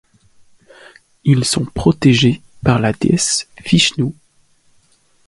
Ils 1.25 1.45
sont 1.45 1.63
protégés 1.63 2.41
par 2.63 2.79
la 2.79 2.91
déesse 2.91 3.47
Vishnu. 3.63 4.15